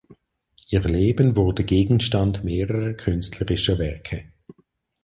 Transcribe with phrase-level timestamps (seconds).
[0.69, 4.31] Ihr Leben wurde Gegenstand mehrerer künstlerischer Werke.